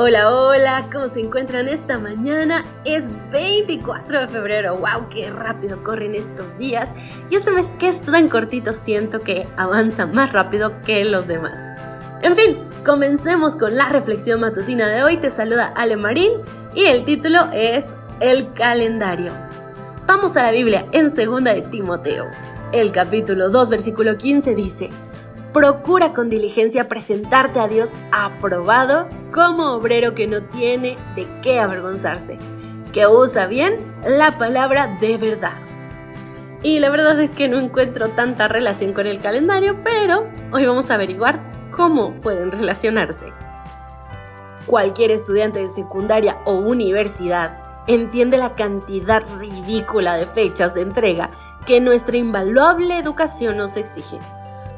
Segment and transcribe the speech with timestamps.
[0.00, 2.64] Hola, hola, ¿cómo se encuentran esta mañana?
[2.84, 6.90] Es 24 de febrero, wow, qué rápido corren estos días.
[7.28, 11.58] Y este mes que es tan cortito siento que avanza más rápido que los demás.
[12.22, 15.16] En fin, comencemos con la reflexión matutina de hoy.
[15.16, 16.30] Te saluda Ale Marín
[16.76, 17.86] y el título es
[18.20, 19.32] El calendario.
[20.06, 22.26] Vamos a la Biblia en 2 de Timoteo.
[22.70, 24.90] El capítulo 2, versículo 15 dice,
[25.52, 32.38] Procura con diligencia presentarte a Dios aprobado como obrero que no tiene de qué avergonzarse,
[32.92, 33.76] que usa bien
[34.06, 35.56] la palabra de verdad.
[36.62, 40.90] Y la verdad es que no encuentro tanta relación con el calendario, pero hoy vamos
[40.90, 41.40] a averiguar
[41.70, 43.32] cómo pueden relacionarse.
[44.66, 51.30] Cualquier estudiante de secundaria o universidad entiende la cantidad ridícula de fechas de entrega
[51.64, 54.18] que nuestra invaluable educación nos exige.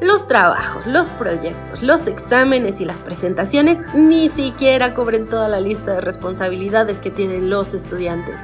[0.00, 5.92] Los trabajos, los proyectos, los exámenes y las presentaciones ni siquiera cubren toda la lista
[5.92, 8.40] de responsabilidades que tienen los estudiantes.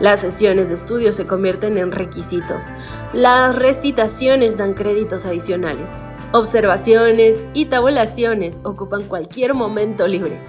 [0.00, 2.70] Las sesiones de estudio se convierten en requisitos.
[3.12, 5.92] Las recitaciones dan créditos adicionales.
[6.32, 10.40] Observaciones y tabulaciones ocupan cualquier momento libre.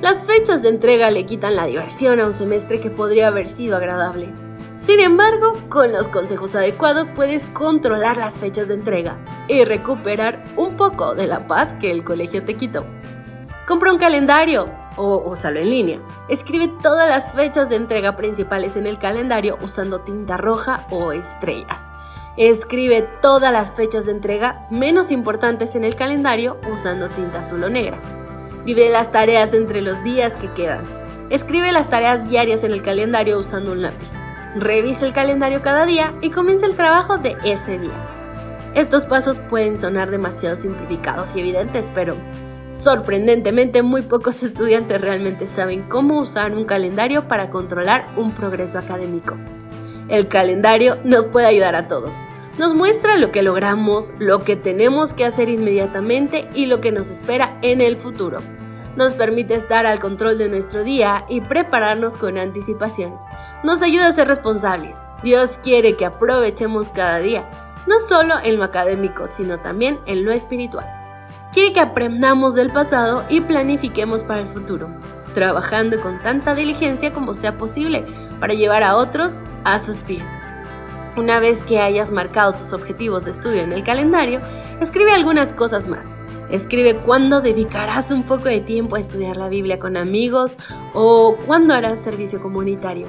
[0.00, 3.76] Las fechas de entrega le quitan la diversión a un semestre que podría haber sido
[3.76, 4.41] agradable.
[4.82, 9.16] Sin embargo, con los consejos adecuados puedes controlar las fechas de entrega
[9.46, 12.84] y recuperar un poco de la paz que el colegio te quitó.
[13.68, 16.00] Compra un calendario o úsalo en línea.
[16.28, 21.92] Escribe todas las fechas de entrega principales en el calendario usando tinta roja o estrellas.
[22.36, 27.70] Escribe todas las fechas de entrega menos importantes en el calendario usando tinta azul o
[27.70, 28.00] negra.
[28.64, 30.82] Divide las tareas entre los días que quedan.
[31.30, 34.10] Escribe las tareas diarias en el calendario usando un lápiz.
[34.54, 38.08] Revisa el calendario cada día y comienza el trabajo de ese día.
[38.74, 42.16] Estos pasos pueden sonar demasiado simplificados y evidentes, pero
[42.68, 49.36] sorprendentemente muy pocos estudiantes realmente saben cómo usar un calendario para controlar un progreso académico.
[50.08, 52.26] El calendario nos puede ayudar a todos.
[52.58, 57.08] Nos muestra lo que logramos, lo que tenemos que hacer inmediatamente y lo que nos
[57.08, 58.40] espera en el futuro.
[58.96, 63.14] Nos permite estar al control de nuestro día y prepararnos con anticipación
[63.62, 65.00] nos ayuda a ser responsables.
[65.22, 67.48] Dios quiere que aprovechemos cada día,
[67.86, 70.86] no solo en lo académico, sino también en lo espiritual.
[71.52, 74.88] Quiere que aprendamos del pasado y planifiquemos para el futuro,
[75.34, 78.06] trabajando con tanta diligencia como sea posible
[78.40, 80.30] para llevar a otros a sus pies.
[81.16, 84.40] Una vez que hayas marcado tus objetivos de estudio en el calendario,
[84.80, 86.16] escribe algunas cosas más.
[86.48, 90.56] Escribe cuándo dedicarás un poco de tiempo a estudiar la Biblia con amigos
[90.94, 93.06] o cuándo harás servicio comunitario.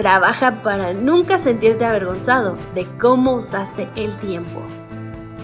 [0.00, 4.62] Trabaja para nunca sentirte avergonzado de cómo usaste el tiempo.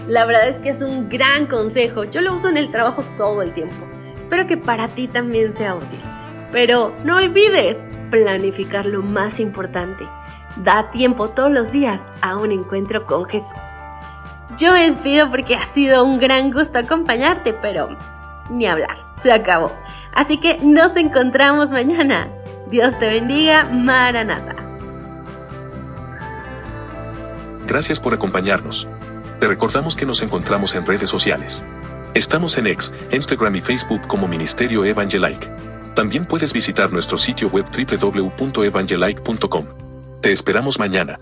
[0.07, 2.05] La verdad es que es un gran consejo.
[2.05, 3.85] Yo lo uso en el trabajo todo el tiempo.
[4.17, 5.99] Espero que para ti también sea útil.
[6.51, 10.09] Pero no olvides planificar lo más importante.
[10.63, 13.83] Da tiempo todos los días a un encuentro con Jesús.
[14.57, 17.95] Yo me despido porque ha sido un gran gusto acompañarte, pero
[18.49, 19.71] ni hablar, se acabó.
[20.15, 22.27] Así que nos encontramos mañana.
[22.69, 24.55] Dios te bendiga, Maranata.
[27.65, 28.87] Gracias por acompañarnos.
[29.39, 31.65] Te recordamos que nos encontramos en redes sociales.
[32.13, 35.49] Estamos en X, Instagram y Facebook como Ministerio Evangelike.
[35.95, 39.65] También puedes visitar nuestro sitio web www.evangelike.com.
[40.21, 41.17] Te esperamos mañana.